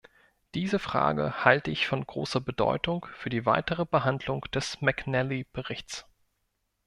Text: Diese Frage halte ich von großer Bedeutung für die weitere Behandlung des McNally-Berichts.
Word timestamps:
Diese 0.55 0.79
Frage 0.79 1.45
halte 1.45 1.69
ich 1.69 1.85
von 1.87 2.07
großer 2.07 2.41
Bedeutung 2.41 3.05
für 3.13 3.29
die 3.29 3.45
weitere 3.45 3.85
Behandlung 3.85 4.41
des 4.51 4.81
McNally-Berichts. 4.81 6.07